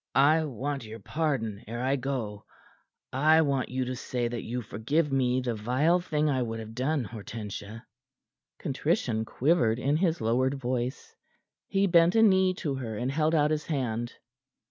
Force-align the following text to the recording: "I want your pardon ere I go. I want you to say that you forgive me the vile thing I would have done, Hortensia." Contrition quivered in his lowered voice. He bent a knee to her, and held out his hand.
"I 0.15 0.45
want 0.45 0.83
your 0.83 0.97
pardon 0.97 1.63
ere 1.67 1.83
I 1.83 1.95
go. 1.95 2.45
I 3.13 3.43
want 3.43 3.69
you 3.69 3.85
to 3.85 3.95
say 3.95 4.27
that 4.27 4.41
you 4.41 4.63
forgive 4.63 5.11
me 5.11 5.41
the 5.41 5.53
vile 5.53 5.99
thing 5.99 6.27
I 6.27 6.41
would 6.41 6.59
have 6.59 6.73
done, 6.73 7.03
Hortensia." 7.03 7.85
Contrition 8.57 9.25
quivered 9.25 9.77
in 9.77 9.97
his 9.97 10.19
lowered 10.19 10.55
voice. 10.55 11.15
He 11.67 11.85
bent 11.85 12.15
a 12.15 12.23
knee 12.23 12.55
to 12.55 12.73
her, 12.73 12.97
and 12.97 13.11
held 13.11 13.35
out 13.35 13.51
his 13.51 13.67
hand. 13.67 14.15